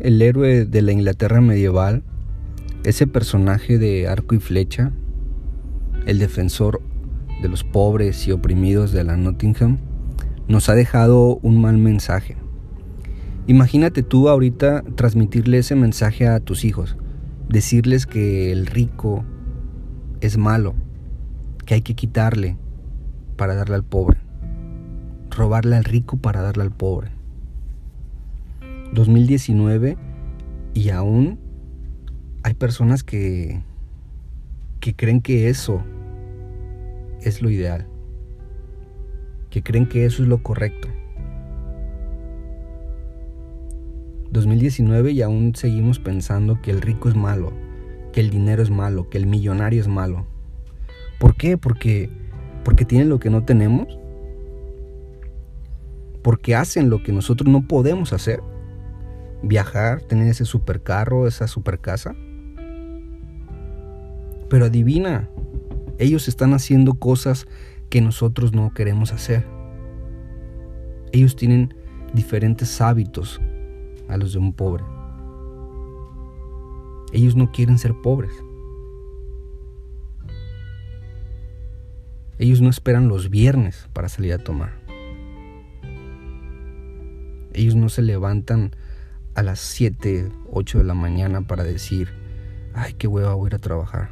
el 0.00 0.22
héroe 0.22 0.64
de 0.64 0.82
la 0.82 0.92
Inglaterra 0.92 1.40
medieval, 1.40 2.02
ese 2.84 3.06
personaje 3.06 3.78
de 3.78 4.08
arco 4.08 4.34
y 4.34 4.38
flecha, 4.38 4.92
el 6.06 6.18
defensor 6.18 6.80
de 7.42 7.48
los 7.48 7.64
pobres 7.64 8.26
y 8.26 8.32
oprimidos 8.32 8.92
de 8.92 9.04
la 9.04 9.16
Nottingham, 9.16 9.78
nos 10.48 10.68
ha 10.70 10.74
dejado 10.74 11.36
un 11.42 11.60
mal 11.60 11.76
mensaje. 11.76 12.36
Imagínate 13.46 14.02
tú 14.02 14.28
ahorita 14.28 14.82
transmitirle 14.94 15.58
ese 15.58 15.74
mensaje 15.74 16.26
a 16.26 16.40
tus 16.40 16.64
hijos, 16.64 16.96
decirles 17.48 18.06
que 18.06 18.52
el 18.52 18.66
rico 18.66 19.24
es 20.22 20.38
malo, 20.38 20.74
que 21.66 21.74
hay 21.74 21.82
que 21.82 21.94
quitarle 21.94 22.56
para 23.36 23.54
darle 23.54 23.74
al 23.74 23.84
pobre, 23.84 24.18
robarle 25.30 25.76
al 25.76 25.84
rico 25.84 26.16
para 26.16 26.40
darle 26.40 26.62
al 26.62 26.72
pobre. 26.72 27.19
2019 28.92 29.96
y 30.74 30.90
aún 30.90 31.38
hay 32.42 32.54
personas 32.54 33.02
que 33.02 33.62
que 34.80 34.94
creen 34.94 35.20
que 35.20 35.50
eso 35.50 35.82
es 37.20 37.42
lo 37.42 37.50
ideal, 37.50 37.86
que 39.50 39.62
creen 39.62 39.86
que 39.86 40.06
eso 40.06 40.22
es 40.22 40.28
lo 40.28 40.42
correcto. 40.42 40.88
2019 44.30 45.10
y 45.12 45.22
aún 45.22 45.54
seguimos 45.54 45.98
pensando 45.98 46.62
que 46.62 46.70
el 46.70 46.80
rico 46.80 47.08
es 47.08 47.16
malo, 47.16 47.52
que 48.12 48.20
el 48.20 48.30
dinero 48.30 48.62
es 48.62 48.70
malo, 48.70 49.10
que 49.10 49.18
el 49.18 49.26
millonario 49.26 49.80
es 49.80 49.88
malo. 49.88 50.26
¿Por 51.18 51.36
qué? 51.36 51.58
Porque 51.58 52.08
porque 52.64 52.84
tienen 52.84 53.08
lo 53.08 53.18
que 53.18 53.30
no 53.30 53.44
tenemos. 53.44 53.98
Porque 56.22 56.54
hacen 56.54 56.90
lo 56.90 57.02
que 57.02 57.12
nosotros 57.12 57.50
no 57.50 57.66
podemos 57.66 58.12
hacer. 58.12 58.40
Viajar, 59.42 60.02
tener 60.02 60.28
ese 60.28 60.44
supercarro, 60.44 61.26
esa 61.26 61.46
supercasa. 61.46 62.14
Pero 64.48 64.64
adivina, 64.66 65.30
ellos 65.98 66.28
están 66.28 66.54
haciendo 66.54 66.94
cosas 66.94 67.46
que 67.88 68.00
nosotros 68.00 68.52
no 68.52 68.72
queremos 68.74 69.12
hacer. 69.12 69.46
Ellos 71.12 71.36
tienen 71.36 71.74
diferentes 72.14 72.80
hábitos 72.80 73.40
a 74.08 74.16
los 74.16 74.32
de 74.32 74.38
un 74.38 74.52
pobre. 74.52 74.84
Ellos 77.12 77.36
no 77.36 77.50
quieren 77.50 77.78
ser 77.78 77.94
pobres. 78.02 78.32
Ellos 82.38 82.60
no 82.60 82.70
esperan 82.70 83.08
los 83.08 83.28
viernes 83.28 83.88
para 83.92 84.08
salir 84.08 84.32
a 84.32 84.38
tomar. 84.38 84.80
Ellos 87.52 87.74
no 87.74 87.88
se 87.88 88.02
levantan 88.02 88.74
a 89.34 89.42
las 89.42 89.60
7, 89.60 90.30
8 90.50 90.78
de 90.78 90.84
la 90.84 90.94
mañana 90.94 91.46
para 91.46 91.64
decir, 91.64 92.08
ay, 92.74 92.94
qué 92.94 93.06
hueva 93.06 93.34
voy 93.34 93.46
a 93.46 93.48
ir 93.48 93.54
a 93.54 93.58
trabajar. 93.58 94.10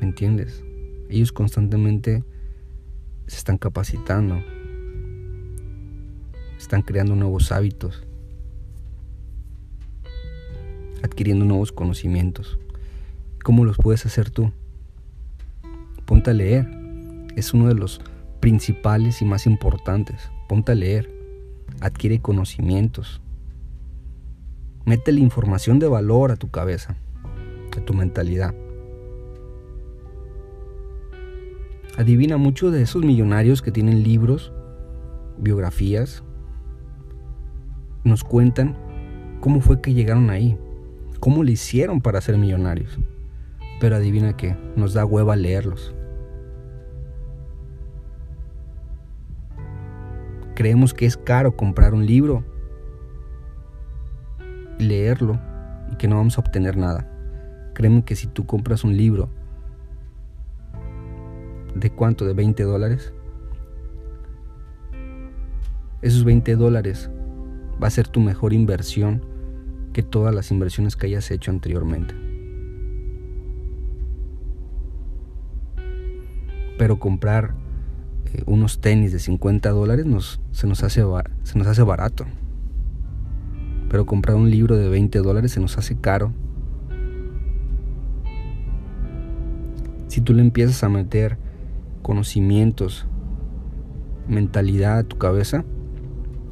¿Me 0.00 0.06
entiendes? 0.06 0.62
Ellos 1.08 1.32
constantemente 1.32 2.24
se 3.26 3.36
están 3.36 3.58
capacitando, 3.58 4.36
están 6.58 6.82
creando 6.82 7.16
nuevos 7.16 7.50
hábitos, 7.52 8.06
adquiriendo 11.02 11.44
nuevos 11.44 11.72
conocimientos. 11.72 12.58
¿Cómo 13.42 13.64
los 13.64 13.76
puedes 13.76 14.04
hacer 14.06 14.30
tú? 14.30 14.52
Ponte 16.04 16.30
a 16.30 16.34
leer. 16.34 16.68
Es 17.36 17.54
uno 17.54 17.68
de 17.68 17.74
los 17.74 18.00
principales 18.40 19.22
y 19.22 19.24
más 19.24 19.46
importantes. 19.46 20.30
Ponte 20.48 20.72
a 20.72 20.74
leer. 20.74 21.15
Adquiere 21.80 22.20
conocimientos. 22.20 23.20
Mete 24.84 25.12
la 25.12 25.20
información 25.20 25.78
de 25.78 25.88
valor 25.88 26.30
a 26.30 26.36
tu 26.36 26.50
cabeza, 26.50 26.96
a 27.76 27.80
tu 27.80 27.92
mentalidad. 27.92 28.54
Adivina 31.96 32.36
mucho 32.36 32.70
de 32.70 32.82
esos 32.82 33.04
millonarios 33.04 33.62
que 33.62 33.72
tienen 33.72 34.02
libros, 34.02 34.52
biografías, 35.38 36.22
nos 38.04 38.22
cuentan 38.22 38.76
cómo 39.40 39.60
fue 39.60 39.80
que 39.80 39.94
llegaron 39.94 40.30
ahí, 40.30 40.58
cómo 41.20 41.42
le 41.42 41.52
hicieron 41.52 42.00
para 42.00 42.20
ser 42.20 42.38
millonarios. 42.38 42.98
Pero 43.80 43.96
adivina 43.96 44.36
qué, 44.36 44.56
nos 44.76 44.94
da 44.94 45.04
hueva 45.04 45.36
leerlos. 45.36 45.94
Creemos 50.56 50.92
que 50.92 51.06
es 51.06 51.16
caro 51.16 51.56
comprar 51.56 51.94
un 51.94 52.04
libro, 52.04 52.42
leerlo 54.80 55.38
y 55.92 55.96
que 55.96 56.08
no 56.08 56.16
vamos 56.16 56.36
a 56.36 56.40
obtener 56.40 56.76
nada. 56.76 57.08
Creemos 57.74 58.02
que 58.02 58.16
si 58.16 58.26
tú 58.26 58.44
compras 58.44 58.82
un 58.82 58.96
libro 58.96 59.30
¿De 61.76 61.90
cuánto? 61.90 62.24
¿De 62.24 62.32
20 62.32 62.62
dólares? 62.62 63.12
Esos 66.00 66.24
20 66.24 66.56
dólares 66.56 67.10
va 67.82 67.88
a 67.88 67.90
ser 67.90 68.08
tu 68.08 68.20
mejor 68.20 68.54
inversión 68.54 69.22
que 69.92 70.02
todas 70.02 70.34
las 70.34 70.50
inversiones 70.50 70.96
que 70.96 71.06
hayas 71.06 71.30
hecho 71.30 71.50
anteriormente. 71.50 72.14
Pero 76.78 76.98
comprar 76.98 77.54
unos 78.46 78.80
tenis 78.80 79.12
de 79.12 79.18
50 79.18 79.70
dólares 79.70 80.06
nos, 80.06 80.40
se, 80.50 80.66
nos 80.66 80.82
hace, 80.82 81.02
se 81.42 81.58
nos 81.58 81.66
hace 81.66 81.82
barato. 81.82 82.26
Pero 83.88 84.04
comprar 84.04 84.36
un 84.36 84.50
libro 84.50 84.76
de 84.76 84.88
20 84.88 85.18
dólares 85.20 85.52
se 85.52 85.60
nos 85.60 85.78
hace 85.78 85.96
caro. 85.96 86.32
Si 90.08 90.20
tú 90.20 90.34
le 90.34 90.42
empiezas 90.42 90.82
a 90.82 90.88
meter 90.88 91.38
conocimientos, 92.02 93.06
mentalidad 94.28 94.98
a 94.98 95.04
tu 95.04 95.18
cabeza, 95.18 95.64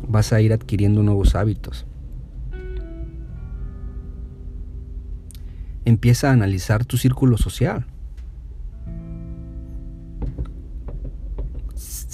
vas 0.09 0.33
a 0.33 0.41
ir 0.41 0.53
adquiriendo 0.53 1.03
nuevos 1.03 1.35
hábitos. 1.35 1.87
Empieza 5.85 6.31
a 6.31 6.33
analizar 6.33 6.85
tu 6.85 6.97
círculo 6.97 7.37
social. 7.37 7.87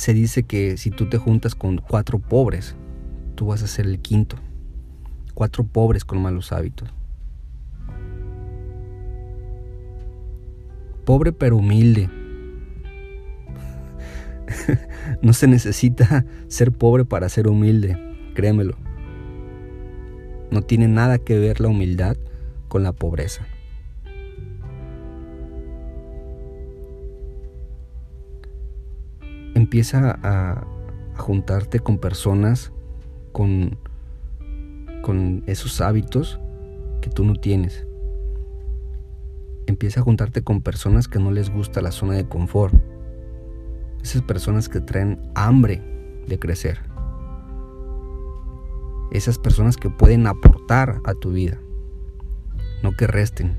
Se 0.00 0.14
dice 0.14 0.44
que 0.44 0.78
si 0.78 0.90
tú 0.90 1.10
te 1.10 1.18
juntas 1.18 1.54
con 1.54 1.76
cuatro 1.76 2.18
pobres, 2.18 2.74
tú 3.34 3.48
vas 3.48 3.62
a 3.62 3.66
ser 3.66 3.84
el 3.84 4.00
quinto. 4.00 4.36
Cuatro 5.34 5.62
pobres 5.62 6.06
con 6.06 6.22
malos 6.22 6.52
hábitos. 6.52 6.88
Pobre 11.04 11.32
pero 11.32 11.58
humilde, 11.58 12.08
no 15.22 15.34
se 15.34 15.46
necesita 15.46 16.24
ser 16.48 16.72
pobre 16.72 17.04
para 17.04 17.28
ser 17.28 17.46
humilde, 17.46 17.98
créemelo. 18.34 18.78
No 20.50 20.62
tiene 20.62 20.88
nada 20.88 21.18
que 21.18 21.38
ver 21.38 21.60
la 21.60 21.68
humildad 21.68 22.16
con 22.68 22.84
la 22.84 22.94
pobreza. 22.94 23.46
Empieza 29.70 30.18
a, 30.24 30.66
juntarte 31.16 31.78
con 31.78 31.98
personas 31.98 32.72
con, 33.30 33.78
con 35.00 35.44
esos 35.46 35.80
hábitos 35.80 36.40
que 37.00 37.08
tú 37.08 37.24
no 37.24 37.36
tienes. 37.36 37.86
Empieza 39.66 40.00
a 40.00 40.02
juntarte 40.02 40.42
con 40.42 40.60
personas 40.60 41.06
que 41.06 41.20
no 41.20 41.30
les 41.30 41.50
gusta 41.50 41.82
la 41.82 41.92
zona 41.92 42.14
de 42.14 42.26
confort 42.26 42.74
esas 44.02 44.22
personas 44.22 44.68
que 44.68 44.80
traen 44.80 45.20
hambre 45.36 45.80
de 46.26 46.36
crecer. 46.40 46.80
Esas 49.12 49.38
personas 49.38 49.76
que 49.76 49.88
pueden 49.88 50.26
aportar 50.26 51.00
a 51.04 51.14
tu 51.14 51.30
vida, 51.30 51.60
no 52.82 52.90
que 52.96 53.06
resten. 53.06 53.56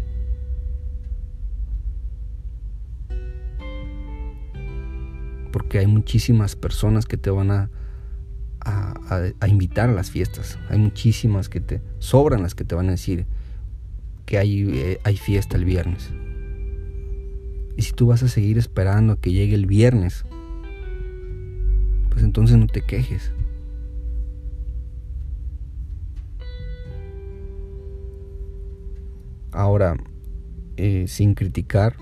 Porque 5.52 5.80
hay 5.80 5.88
muchísimas 5.88 6.56
personas 6.56 7.06
que 7.06 7.18
te 7.18 7.30
van 7.30 7.52
a, 7.52 7.70
a, 8.64 9.48
invitar 9.48 9.90
a 9.90 9.94
las 9.94 10.12
fiestas. 10.12 10.58
Hay 10.70 10.80
muchísimas 10.80 11.50
que 11.50 11.60
te 11.60 11.82
sobran 12.00 12.44
las 12.44 12.56
que 12.56 12.64
te 12.64 12.76
van 12.76 12.88
a 12.88 12.92
decir 12.92 13.26
que 14.26 14.38
hay, 14.38 14.70
eh, 14.70 15.00
hay 15.04 15.18
fiesta 15.18 15.58
el 15.58 15.66
viernes. 15.66 16.12
Y 17.78 17.82
si 17.84 17.94
tú 17.94 18.08
vas 18.08 18.24
a 18.24 18.28
seguir 18.28 18.58
esperando 18.58 19.14
a 19.14 19.20
que 19.20 19.32
llegue 19.32 19.56
el 19.56 19.66
viernes, 19.66 20.26
pues 22.10 22.24
entonces 22.24 22.58
no 22.58 22.68
te 22.68 22.82
quejes. 22.82 23.32
Ahora, 29.52 29.98
eh, 30.78 31.06
sin 31.08 31.34
criticar 31.34 31.98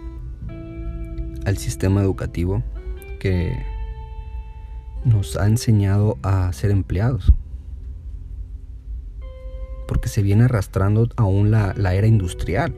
al 1.46 1.58
sistema 1.58 2.02
educativo 2.02 2.64
que 3.20 3.64
nos 5.06 5.38
ha 5.38 5.48
enseñado 5.48 6.18
a 6.24 6.52
ser 6.54 6.72
empleados. 6.72 7.34
porque 9.90 10.08
se 10.08 10.22
viene 10.22 10.44
arrastrando 10.44 11.10
aún 11.16 11.50
la, 11.50 11.74
la 11.76 11.96
era 11.96 12.06
industrial. 12.06 12.76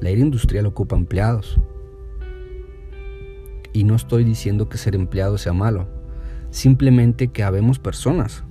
La 0.00 0.08
era 0.08 0.22
industrial 0.22 0.64
ocupa 0.64 0.96
empleados. 0.96 1.60
Y 3.74 3.84
no 3.84 3.94
estoy 3.94 4.24
diciendo 4.24 4.70
que 4.70 4.78
ser 4.78 4.94
empleado 4.94 5.36
sea 5.36 5.52
malo, 5.52 5.86
simplemente 6.50 7.28
que 7.28 7.42
habemos 7.42 7.78
personas 7.78 8.44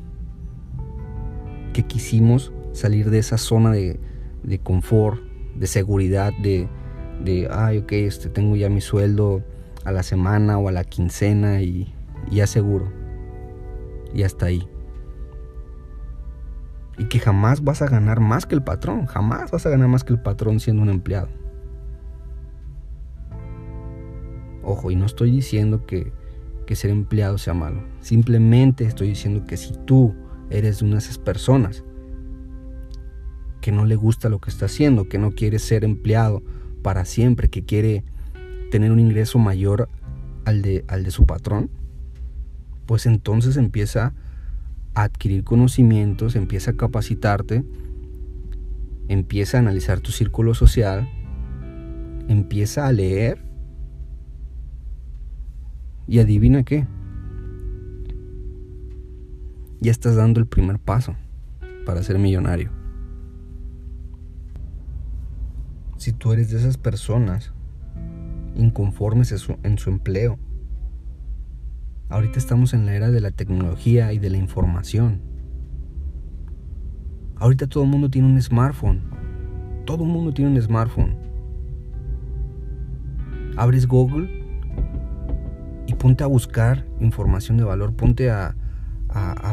que 1.73 1.87
quisimos 1.87 2.53
salir 2.71 3.09
de 3.09 3.17
esa 3.17 3.39
zona 3.39 3.71
de, 3.71 3.99
de 4.43 4.59
confort, 4.59 5.19
de 5.55 5.65
seguridad, 5.65 6.33
de, 6.43 6.67
de, 7.23 7.47
ay, 7.51 7.79
ok, 7.79 7.93
este, 7.93 8.29
tengo 8.29 8.55
ya 8.55 8.69
mi 8.69 8.81
sueldo 8.81 9.41
a 9.85 9.91
la 9.91 10.03
semana 10.03 10.57
o 10.57 10.69
a 10.69 10.71
la 10.71 10.83
quincena 10.83 11.61
y, 11.61 11.93
ya 12.31 12.47
seguro. 12.47 12.91
Y 14.13 14.23
hasta 14.23 14.47
ahí. 14.47 14.67
Y 16.97 17.05
que 17.05 17.19
jamás 17.19 17.63
vas 17.63 17.81
a 17.81 17.87
ganar 17.87 18.19
más 18.19 18.45
que 18.45 18.55
el 18.55 18.63
patrón, 18.63 19.07
jamás 19.07 19.51
vas 19.51 19.65
a 19.65 19.69
ganar 19.69 19.87
más 19.87 20.03
que 20.03 20.13
el 20.13 20.21
patrón 20.21 20.59
siendo 20.59 20.83
un 20.83 20.89
empleado. 20.89 21.29
Ojo, 24.63 24.91
y 24.91 24.95
no 24.95 25.05
estoy 25.05 25.31
diciendo 25.31 25.85
que, 25.85 26.13
que 26.65 26.75
ser 26.75 26.91
empleado 26.91 27.37
sea 27.37 27.53
malo. 27.53 27.83
Simplemente 27.99 28.85
estoy 28.85 29.09
diciendo 29.09 29.45
que 29.45 29.57
si 29.57 29.73
tú 29.85 30.15
eres 30.49 30.79
de 30.79 30.97
esas 30.97 31.17
personas 31.17 31.83
que 33.59 33.71
no 33.71 33.85
le 33.85 33.95
gusta 33.95 34.29
lo 34.29 34.39
que 34.39 34.49
está 34.49 34.65
haciendo, 34.65 35.07
que 35.07 35.17
no 35.17 35.31
quiere 35.31 35.57
ser 35.57 35.83
empleado 35.83 36.43
para 36.81 37.05
siempre, 37.05 37.49
que 37.49 37.63
quiere 37.63 38.03
tener 38.73 38.91
un 38.91 38.99
ingreso 38.99 39.37
mayor 39.37 39.87
al 40.45 40.63
de, 40.63 40.83
al 40.87 41.03
de 41.03 41.11
su 41.11 41.27
patrón, 41.27 41.69
pues 42.87 43.05
entonces 43.05 43.55
empieza 43.55 44.15
a 44.95 45.03
adquirir 45.03 45.43
conocimientos, 45.43 46.35
empieza 46.35 46.71
a 46.71 46.73
capacitarte, 46.73 47.63
empieza 49.09 49.57
a 49.57 49.59
analizar 49.59 49.99
tu 49.99 50.11
círculo 50.11 50.55
social, 50.55 51.07
empieza 52.27 52.87
a 52.87 52.91
leer 52.91 53.45
y 56.07 56.17
adivina 56.17 56.63
qué. 56.63 56.87
Ya 59.81 59.91
estás 59.91 60.15
dando 60.15 60.39
el 60.39 60.47
primer 60.47 60.79
paso 60.79 61.15
para 61.85 62.01
ser 62.01 62.17
millonario. 62.17 62.71
si 66.03 66.11
tú 66.11 66.33
eres 66.33 66.51
de 66.51 66.57
esas 66.57 66.75
personas 66.77 67.53
inconformes 68.55 69.31
en 69.31 69.77
su, 69.77 69.89
empleo. 69.89 70.39
Ahorita 72.09 72.37
estamos 72.39 72.73
en 72.73 72.85
la 72.85 72.93
era 72.93 73.09
de 73.09 73.21
la 73.21 73.31
tecnología 73.31 74.13
y 74.13 74.19
de 74.19 74.29
la 74.29 74.37
información. 74.37 75.21
Ahorita 77.35 77.67
todo 77.67 77.83
el 77.83 77.89
mundo 77.89 78.09
tiene 78.09 78.27
un 78.27 78.41
smartphone. 78.41 79.01
Todo 79.85 80.03
el 80.03 80.09
mundo 80.09 80.33
tiene 80.33 80.51
un 80.51 80.61
smartphone. 80.61 81.15
Abres 83.57 83.87
Google 83.87 84.29
y 85.87 85.93
ponte 85.95 86.23
a 86.23 86.27
buscar 86.27 86.85
información 86.99 87.57
de 87.57 87.63
valor. 87.63 87.95
Ponte 87.95 88.29
a, 88.29 88.55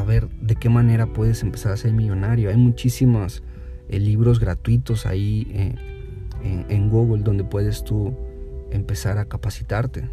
ver 0.06 0.28
de 0.40 0.56
qué 0.56 0.68
manera 0.68 1.12
puedes 1.12 1.42
empezar 1.42 1.72
a 1.72 1.76
ser 1.76 1.92
millonario. 1.92 2.50
Hay 2.50 2.56
muchísimos 2.56 3.42
eh, 3.88 4.00
libros 4.00 4.40
gratuitos 4.40 5.06
ahí. 5.06 5.46
Eh, 5.50 5.74
en, 6.42 6.90
Google 6.90 7.22
donde 7.22 7.44
puedes 7.44 7.84
tú 7.84 8.16
empezar 8.70 9.18
a 9.18 9.26
capacitarte, 9.26 10.08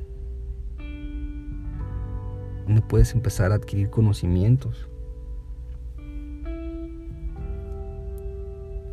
donde 2.66 2.82
puedes 2.82 3.14
empezar 3.14 3.52
a 3.52 3.56
adquirir 3.56 3.90
conocimientos. 3.90 4.90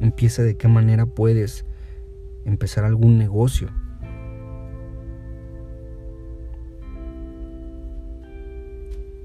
Empieza 0.00 0.42
de 0.42 0.56
qué 0.56 0.68
manera 0.68 1.06
puedes 1.06 1.64
empezar 2.44 2.84
algún 2.84 3.18
negocio. 3.18 3.68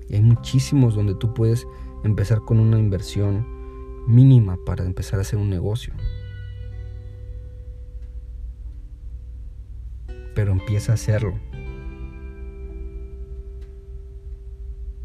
Y 0.08 0.16
hay 0.16 0.22
muchísimos 0.22 0.96
donde 0.96 1.14
tú 1.16 1.34
puedes 1.34 1.68
empezar 2.04 2.40
con 2.40 2.60
una 2.60 2.80
inversión 2.80 3.46
mínima 4.08 4.58
para 4.66 4.86
empezar 4.86 5.20
a 5.20 5.22
hacer 5.22 5.38
un 5.38 5.50
negocio. 5.50 5.94
Pero 10.36 10.52
empieza 10.52 10.92
a 10.92 10.96
hacerlo. 10.96 11.40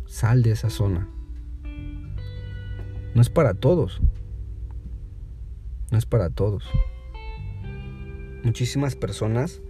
Sal 0.06 0.42
de 0.42 0.52
esa 0.52 0.70
zona. 0.70 1.08
No 3.14 3.22
es 3.22 3.30
para 3.30 3.54
todos. 3.54 4.00
No 5.90 5.98
es 5.98 6.06
para 6.06 6.30
todos. 6.30 6.64
Muchísimas 8.42 8.96
personas 8.96 9.62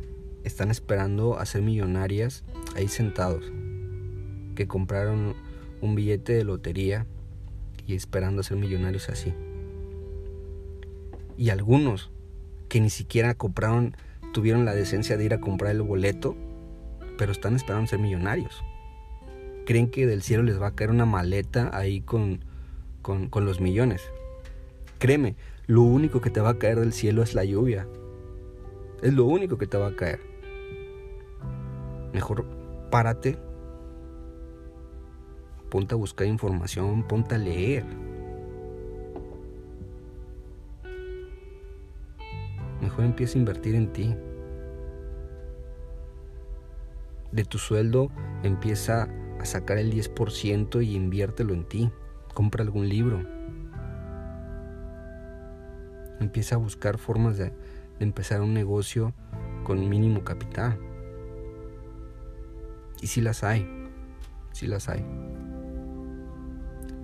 están 0.44 0.70
esperando 0.70 1.38
a 1.38 1.46
ser 1.46 1.62
millonarias 1.62 2.44
ahí 2.74 2.88
sentados. 2.88 3.52
Que 4.54 4.66
compraron 4.66 5.34
un 5.80 5.94
billete 5.94 6.32
de 6.32 6.44
lotería 6.44 7.06
y 7.86 7.94
esperando 7.94 8.40
a 8.40 8.44
ser 8.44 8.56
millonarios 8.56 9.08
así. 9.08 9.32
Y 11.36 11.50
algunos 11.50 12.10
que 12.68 12.80
ni 12.80 12.90
siquiera 12.90 13.34
compraron 13.34 13.96
tuvieron 14.34 14.64
la 14.64 14.74
decencia 14.74 15.16
de 15.16 15.24
ir 15.24 15.32
a 15.32 15.40
comprar 15.40 15.70
el 15.70 15.80
boleto, 15.80 16.36
pero 17.16 17.32
están 17.32 17.54
esperando 17.54 17.86
ser 17.86 18.00
millonarios. 18.00 18.62
Creen 19.64 19.88
que 19.88 20.06
del 20.06 20.22
cielo 20.22 20.42
les 20.42 20.60
va 20.60 20.66
a 20.66 20.74
caer 20.74 20.90
una 20.90 21.06
maleta 21.06 21.70
ahí 21.72 22.02
con, 22.02 22.44
con, 23.00 23.28
con 23.30 23.46
los 23.46 23.60
millones. 23.60 24.02
Créeme, 24.98 25.36
lo 25.66 25.82
único 25.82 26.20
que 26.20 26.30
te 26.30 26.40
va 26.40 26.50
a 26.50 26.58
caer 26.58 26.80
del 26.80 26.92
cielo 26.92 27.22
es 27.22 27.34
la 27.34 27.44
lluvia. 27.44 27.86
Es 29.02 29.14
lo 29.14 29.24
único 29.24 29.56
que 29.56 29.68
te 29.68 29.78
va 29.78 29.88
a 29.88 29.96
caer. 29.96 30.20
Mejor 32.12 32.44
párate, 32.90 33.38
ponte 35.70 35.94
a 35.94 35.96
buscar 35.96 36.26
información, 36.26 37.04
ponte 37.04 37.36
a 37.36 37.38
leer. 37.38 37.84
Mejor 42.84 43.06
empieza 43.06 43.38
a 43.38 43.40
invertir 43.40 43.74
en 43.74 43.92
ti. 43.92 44.14
De 47.32 47.44
tu 47.44 47.58
sueldo 47.58 48.10
empieza 48.42 49.08
a 49.40 49.44
sacar 49.44 49.78
el 49.78 49.90
10% 49.90 50.84
y 50.84 50.94
inviértelo 50.94 51.54
en 51.54 51.64
ti. 51.64 51.90
Compra 52.34 52.62
algún 52.62 52.88
libro. 52.88 53.24
Empieza 56.20 56.56
a 56.56 56.58
buscar 56.58 56.98
formas 56.98 57.38
de, 57.38 57.52
empezar 58.00 58.42
un 58.42 58.52
negocio 58.52 59.14
con 59.64 59.88
mínimo 59.88 60.22
capital. 60.22 60.78
Y 63.00 63.06
si 63.06 63.20
las 63.20 63.44
hay, 63.44 63.66
si 64.52 64.66
las 64.66 64.88
hay. 64.88 65.04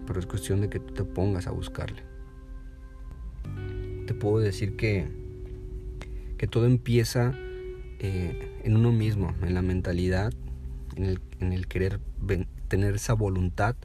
Pero 0.07 0.21
es 0.21 0.26
cuestión 0.26 0.61
de 0.61 0.69
que 0.69 0.78
tú 0.78 0.93
te 0.93 1.05
pongas 1.05 1.47
a 1.47 1.52
buscarle. 1.52 2.02
Te 4.07 4.14
puedo 4.14 4.38
decir 4.40 4.76
que 4.76 5.20
que 6.40 6.47
todo 6.47 6.64
empieza 6.64 7.35
eh, 7.99 8.62
en 8.64 8.75
uno 8.75 8.92
mismo, 8.92 9.35
en 9.42 9.52
la 9.52 9.61
mentalidad, 9.61 10.32
en 10.97 11.52
el, 11.52 11.66
querer 11.68 12.00
tener 12.66 12.94
esa 12.94 13.12
voluntad 13.12 13.76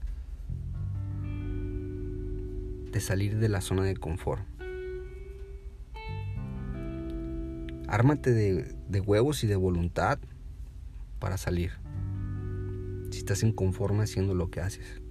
de 2.93 3.00
salir 3.01 3.39
de 3.39 3.50
la 3.50 3.59
zona 3.59 3.83
de 3.83 3.97
confort. 3.97 4.41
Ármate 7.89 8.31
de, 8.31 8.74
de, 8.88 9.01
huevos 9.01 9.43
y 9.43 9.47
de 9.47 9.57
voluntad 9.57 10.17
para 11.19 11.35
salir. 11.35 11.74
Si 13.12 13.17
estás 13.17 13.43
inconforme 13.43 14.03
haciendo 14.03 14.33
lo 14.33 14.50
que 14.50 14.62
haces. 14.62 15.01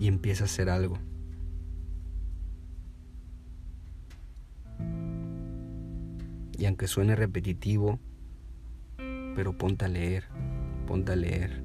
Y 0.00 0.08
empieza 0.08 0.42
a 0.42 0.46
hacer 0.46 0.68
algo. 0.68 0.98
Y 6.58 6.64
aunque 6.64 6.86
suene 6.86 7.14
repetitivo, 7.14 7.98
pero 9.34 9.56
ponte 9.58 9.84
a 9.84 9.88
leer, 9.88 10.24
ponte 10.86 11.12
a 11.12 11.16
leer. 11.16 11.62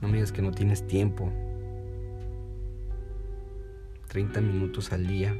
No 0.00 0.08
me 0.08 0.14
digas 0.14 0.30
que 0.30 0.42
no 0.42 0.52
tienes 0.52 0.86
tiempo. 0.86 1.32
30 4.08 4.40
minutos 4.40 4.92
al 4.92 5.06
día, 5.06 5.36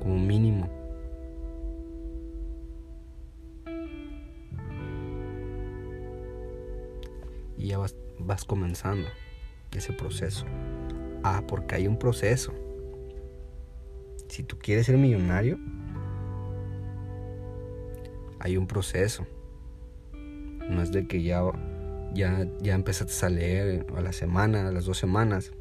como 0.00 0.18
mínimo. 0.18 0.70
Y 7.58 7.68
ya 7.68 7.78
vas, 7.78 7.96
vas 8.20 8.44
comenzando 8.44 9.08
ese 9.72 9.92
proceso. 9.92 10.46
Ah, 11.24 11.42
porque 11.46 11.74
hay 11.74 11.88
un 11.88 11.98
proceso 11.98 12.61
si 14.32 14.42
tú 14.42 14.56
quieres 14.58 14.86
ser 14.86 14.96
millonario, 14.96 15.58
hay 18.40 18.56
un 18.56 18.66
proceso. 18.66 19.26
No 20.14 20.80
es 20.80 20.90
de 20.90 21.06
que 21.06 21.22
ya 21.22 21.42
ya, 22.14 22.48
ya 22.62 22.74
empezaste 22.74 23.26
a 23.26 23.28
leer 23.28 23.84
a 23.94 24.00
la 24.00 24.14
semana, 24.14 24.66
a 24.66 24.72
las 24.72 24.86
dos 24.86 24.96
semanas, 24.96 25.52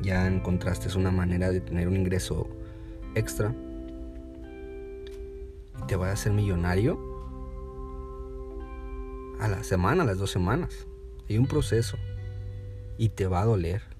ya 0.00 0.26
encontraste 0.26 0.88
una 0.96 1.10
manera 1.10 1.50
de 1.50 1.60
tener 1.60 1.86
un 1.86 1.96
ingreso 1.96 2.48
extra 3.14 3.54
y 5.82 5.86
te 5.86 5.96
vas 5.96 6.08
a 6.08 6.12
hacer 6.12 6.32
millonario 6.32 6.98
a 9.38 9.48
la 9.48 9.62
semana, 9.64 10.04
a 10.04 10.06
las 10.06 10.16
dos 10.16 10.30
semanas. 10.30 10.86
Hay 11.28 11.36
un 11.36 11.46
proceso 11.46 11.98
y 12.96 13.10
te 13.10 13.26
va 13.26 13.42
a 13.42 13.44
doler. 13.44 13.93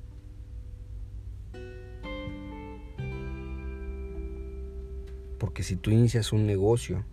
Porque 5.44 5.62
si 5.62 5.76
tú 5.76 5.90
inicias 5.90 6.32
un 6.32 6.46
negocio 6.46 7.04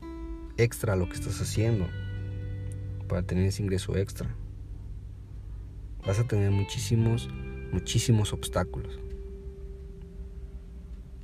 extra 0.55 0.93
a 0.93 0.95
lo 0.95 1.09
que 1.09 1.15
estás 1.15 1.41
haciendo, 1.41 1.85
para 3.09 3.23
tener 3.23 3.43
ese 3.43 3.61
ingreso 3.61 3.97
extra. 3.97 4.33
Vas 6.07 6.17
a 6.17 6.23
tener 6.29 6.49
muchísimos, 6.49 7.27
muchísimos 7.73 8.31
obstáculos. 8.31 9.01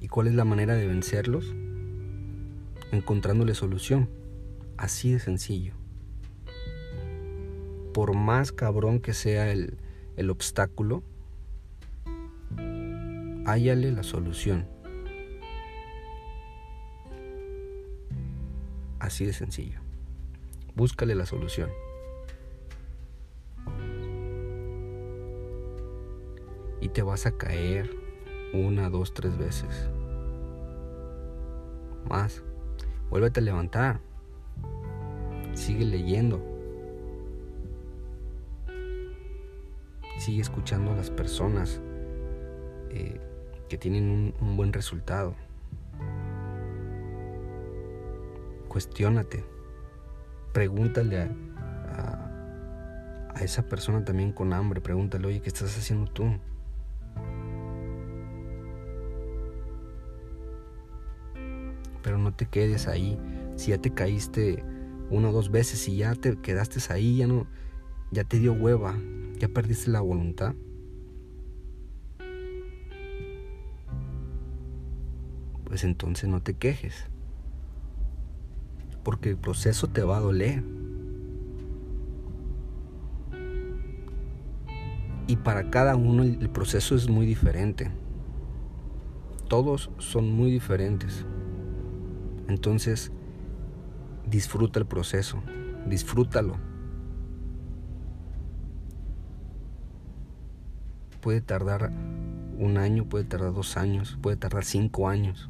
¿Y 0.02 0.10
cuál 0.10 0.28
es 0.28 0.36
la 0.36 0.44
manera 0.44 0.76
de 0.76 0.86
vencerlos? 0.86 1.56
Encontrándole 2.92 3.56
solución. 3.56 4.10
Así 4.76 5.14
de 5.14 5.22
sencillo. 5.22 5.76
Por 7.94 8.18
más 8.18 8.52
cabrón 8.52 9.00
que 9.00 9.14
sea 9.14 9.50
el, 9.50 9.78
el 10.18 10.30
obstáculo, 10.30 11.04
háyale 13.46 13.94
la 13.94 14.04
solución. 14.04 14.68
Así 19.08 19.26
de 19.26 19.32
sencillo. 19.32 19.80
Búscale 20.76 21.16
la 21.16 21.26
solución. 21.26 21.70
Y 26.82 26.90
te 26.90 27.02
vas 27.04 27.26
a 27.26 27.38
caer 27.38 27.90
una, 28.54 28.90
dos, 28.90 29.14
tres 29.14 29.38
veces. 29.38 29.90
Más. 32.10 32.44
Vuélvete 33.10 33.40
a 33.40 33.44
levantar. 33.44 34.02
Sigue 35.54 35.86
leyendo. 35.86 36.44
Sigue 40.18 40.42
escuchando 40.42 40.92
a 40.92 40.98
las 40.98 41.12
personas 41.12 41.80
eh, 42.90 43.22
que 43.70 43.78
tienen 43.78 44.10
un, 44.10 44.34
un 44.42 44.58
buen 44.58 44.74
resultado. 44.74 45.34
Cuestiónate 48.78 49.44
pregúntale 50.54 51.18
a, 51.18 51.32
esa 53.42 53.64
persona 53.64 54.06
también 54.06 54.32
con 54.32 54.54
hambre, 54.54 54.82
pregúntale, 54.82 55.26
oye, 55.26 55.42
¿qué 55.42 55.50
estás 55.50 55.76
haciendo 55.76 56.06
tú? 56.12 56.26
Pero 62.04 62.20
no 62.20 62.36
te 62.36 62.46
quedes 62.46 62.88
ahí. 62.88 63.20
Si 63.56 63.72
ya 63.72 63.80
te 63.80 63.96
caíste 63.96 64.64
una 65.10 65.30
o 65.30 65.32
dos 65.32 65.50
veces 65.50 65.88
y 65.88 65.98
ya 65.98 66.14
te 66.14 66.40
quedaste 66.40 66.80
ahí, 66.94 67.18
ya 67.18 67.26
no, 67.26 67.48
ya 68.12 68.26
te 68.26 68.38
dio 68.38 68.54
hueva, 68.54 68.96
ya 69.40 69.48
perdiste 69.48 69.90
la 69.90 70.02
voluntad. 70.02 70.54
Pues 75.66 75.84
entonces 75.84 76.30
no 76.30 76.44
te 76.44 76.54
quejes 76.54 77.10
porque 79.08 79.30
el 79.30 79.38
proceso 79.38 79.88
te 79.88 80.04
va 80.04 80.18
a 80.18 80.20
doler. 80.20 80.66
Y 85.28 85.38
para 85.38 85.70
cada 85.70 85.96
uno 85.96 86.24
el 86.24 86.50
proceso 86.50 86.94
es 86.94 87.08
muy 87.08 87.26
diferente. 87.26 87.90
Todos 89.48 89.92
son 89.98 90.34
muy 90.34 90.52
diferentes. 90.52 91.26
Entonces, 92.50 93.14
disfruta 94.30 94.78
el 94.82 94.86
proceso, 94.86 95.42
disfrútalo. 95.88 96.58
Puede 101.22 101.40
tardar 101.40 101.94
un 102.58 102.78
año, 102.78 103.06
puede 103.06 103.24
tardar 103.24 103.54
dos 103.54 103.78
años, 103.78 104.20
puede 104.22 104.36
tardar 104.36 104.66
cinco 104.66 105.08
años. 105.08 105.50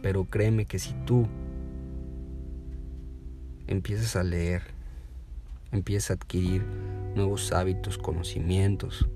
Pero 0.00 0.24
créeme 0.24 0.64
que 0.64 0.78
si 0.78 0.94
tú 1.04 1.28
empieces 3.66 4.16
a 4.16 4.22
leer, 4.22 4.62
empiezas 5.72 6.10
a 6.10 6.14
adquirir 6.14 6.64
nuevos 7.14 7.52
hábitos, 7.52 7.98
conocimientos, 7.98 9.08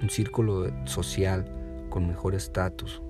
un 0.00 0.10
círculo 0.10 0.72
social 0.86 1.44
con 1.90 2.06
mejor 2.06 2.34
estatus. 2.34 3.02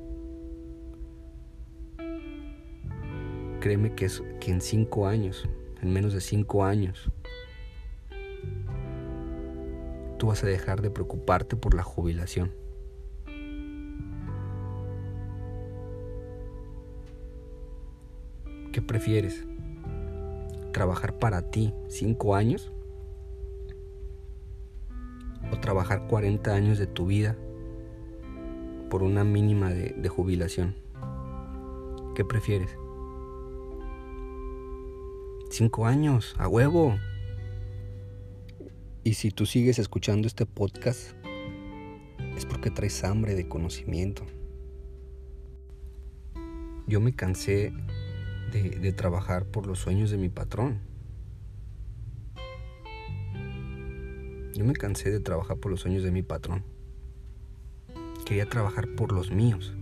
Créeme 3.61 3.94
que, 3.94 4.06
es, 4.06 4.23
que 4.40 4.50
en 4.50 4.61
cinco 4.61 5.06
años, 5.06 5.49
en 5.80 5.92
menos 5.92 6.12
de 6.12 6.21
cinco 6.21 6.64
años, 6.64 7.11
tú 10.18 10.26
vas 10.26 10.42
a 10.44 10.47
dejar 10.47 10.83
de 10.83 10.90
preocuparte 10.90 11.56
por 11.56 11.75
la 11.75 11.83
jubilación. 11.83 12.63
¿Qué 18.75 18.83
prefieres? 18.83 19.47
¿Trabajar 20.73 21.21
para 21.21 21.49
ti 21.49 21.73
cinco 21.87 22.35
años? 22.35 22.73
¿O 25.52 25.61
trabajar 25.61 26.09
40 26.09 26.52
años 26.52 26.78
de 26.78 26.88
tu 26.88 27.07
vida 27.07 27.37
por 28.90 29.04
una 29.04 29.23
mínima 29.23 29.71
de, 29.71 30.09
jubilación? 30.09 30.75
¿Qué 32.16 32.25
prefieres? 32.25 32.76
Cinco 35.50 35.87
años, 35.87 36.35
a 36.37 36.49
huevo. 36.49 36.99
Y 39.04 39.14
si 39.14 39.31
tú 39.31 39.47
sigues 39.47 39.78
escuchando 39.78 40.26
este 40.26 40.47
podcast, 40.47 41.12
es 42.37 42.45
porque 42.45 42.73
traes 42.73 43.04
hambre 43.04 43.37
de 43.37 43.47
conocimiento. 43.47 44.26
Yo 46.88 47.00
me 47.00 47.14
cansé 47.14 47.73
de, 48.53 48.93
trabajar 48.93 49.45
por 49.47 49.67
los 49.67 49.81
sueños 49.81 50.11
de 50.11 50.17
mi 50.17 50.29
patrón. 50.29 50.79
Yo 54.55 54.65
me 54.65 54.75
cansé 54.75 55.11
de 55.11 55.21
trabajar 55.21 55.57
por 55.57 55.71
los 55.71 55.81
sueños 55.81 56.05
de 56.05 56.13
mi 56.13 56.23
patrón. 56.23 56.63
Quería 58.25 58.49
trabajar 58.49 58.89
por 58.97 59.13
los 59.13 59.31
míos. 59.31 59.75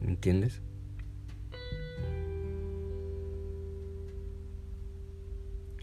¿Me 0.00 0.08
entiendes? 0.08 0.60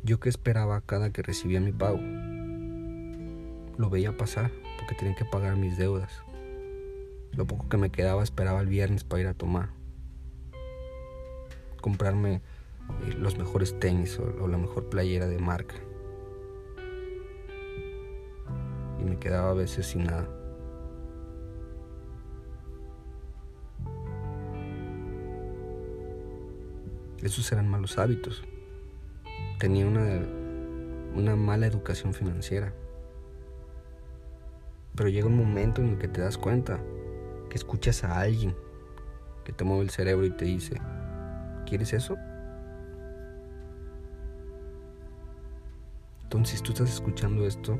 Yo 0.04 0.20
que 0.20 0.30
esperaba 0.30 0.82
cada 0.82 1.12
que 1.12 1.22
recibía 1.22 1.62
mi 1.62 1.72
pago. 1.72 2.00
Lo 3.78 3.90
veía 3.90 4.18
pasar 4.18 4.52
porque 4.78 4.96
tenía 4.96 5.16
que 5.16 5.26
pagar 5.26 5.56
mis 5.56 5.78
deudas. 5.78 6.12
Lo 7.32 7.48
poco 7.48 7.70
que 7.70 7.78
me 7.78 7.90
quedaba 7.90 8.24
esperaba 8.24 8.60
el 8.60 8.68
viernes 8.68 9.06
para 9.06 9.22
ir 9.22 9.28
a 9.28 9.34
tomar 9.34 9.79
comprarme 11.80 12.36
eh, 12.36 13.14
los 13.18 13.38
mejores 13.38 13.80
tenis 13.80 14.20
o, 14.20 14.48
la 14.48 14.58
mejor 14.58 14.90
playera 14.90 15.28
de 15.28 15.40
marca. 15.40 15.76
Y 19.00 19.04
me 19.04 19.18
quedaba 19.18 19.52
a 19.52 19.54
veces 19.54 19.88
sin 19.88 20.06
nada. 20.06 20.28
Esos 27.22 27.52
eran 27.52 27.68
malos 27.68 27.98
hábitos. 27.98 28.44
Tenía 29.60 29.86
una, 29.86 30.26
una 31.16 31.36
mala 31.36 31.68
educación 31.68 32.14
financiera. 32.14 32.74
Pero 34.96 35.10
llega 35.10 35.28
un 35.28 35.38
momento 35.38 35.82
en 35.82 35.90
el 35.90 35.98
que 35.98 36.08
te 36.08 36.22
das 36.22 36.38
cuenta 36.38 36.82
que 37.50 37.58
escuchas 37.58 38.04
a 38.04 38.20
alguien 38.20 38.56
que 39.50 39.54
te 39.54 39.64
mueve 39.64 39.84
el 39.84 39.90
cerebro 39.90 40.26
y 40.28 40.30
te 40.30 40.46
dice, 40.46 40.80
¿Quieres 41.70 41.94
eso? 41.94 42.18
Entonces, 46.24 46.58
si 46.58 46.64
tú 46.64 46.72
estás 46.72 46.90
escuchando 46.90 47.46
esto, 47.46 47.80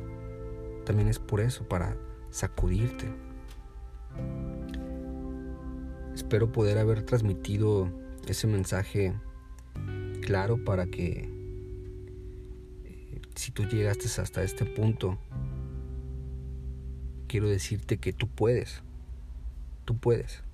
también 0.86 1.08
es 1.08 1.18
por 1.18 1.40
eso, 1.40 1.66
para 1.66 1.96
sacudirte. 2.30 3.12
Espero 6.14 6.52
poder 6.52 6.78
haber 6.78 7.02
transmitido 7.02 7.90
ese 8.28 8.46
mensaje 8.46 9.12
claro 10.20 10.64
para 10.64 10.86
que 10.86 11.28
eh, 12.84 13.20
si 13.34 13.50
tú 13.50 13.64
llegaste 13.64 14.06
hasta 14.20 14.44
este 14.44 14.66
punto, 14.66 15.18
quiero 17.26 17.48
decirte 17.48 17.98
que 17.98 18.12
tú 18.12 18.28
puedes, 18.28 18.84
tú 19.84 19.96
puedes. 19.96 20.44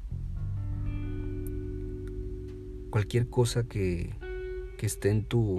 Cualquier 2.97 3.29
cosa 3.29 3.65
que, 3.65 4.15
que 4.79 4.87
esté 4.87 5.11
en 5.11 5.27
tu 5.27 5.59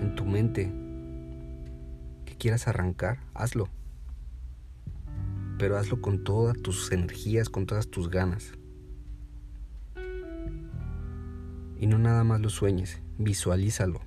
en 0.00 0.14
tu 0.14 0.24
mente 0.24 0.72
que 2.24 2.34
quieras 2.38 2.66
arrancar, 2.66 3.18
hazlo. 3.34 3.68
Pero 5.58 5.76
hazlo 5.76 6.00
con 6.00 6.24
todas 6.24 6.56
tus 6.62 6.90
energías, 6.92 7.50
con 7.50 7.66
todas 7.66 7.88
tus 7.88 8.08
ganas. 8.08 8.54
Y 11.78 11.86
no 11.88 11.98
nada 11.98 12.24
más 12.24 12.40
lo 12.40 12.48
sueñes, 12.48 13.02
visualízalo, 13.18 14.00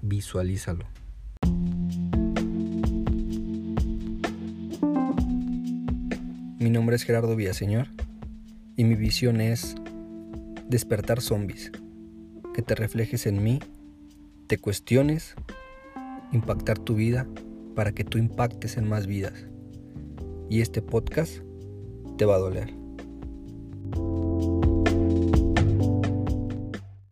visualízalo. 0.00 0.86
Mi 6.60 6.70
nombre 6.70 6.94
es 6.94 7.02
Gerardo 7.02 7.34
Villaseñor 7.34 7.88
y 8.76 8.84
mi 8.84 8.94
visión 8.94 9.40
es 9.40 9.74
despertar 10.70 11.20
zombies, 11.20 11.72
que 12.54 12.62
te 12.62 12.74
reflejes 12.74 13.26
en 13.26 13.42
mí, 13.42 13.60
te 14.46 14.58
cuestiones, 14.58 15.34
impactar 16.32 16.78
tu 16.78 16.94
vida 16.94 17.26
para 17.74 17.92
que 17.92 18.04
tú 18.04 18.18
impactes 18.18 18.76
en 18.76 18.88
más 18.88 19.06
vidas. 19.06 19.46
Y 20.48 20.60
este 20.60 20.82
podcast 20.82 21.38
te 22.18 22.24
va 22.24 22.34
a 22.34 22.38
doler. 22.38 22.79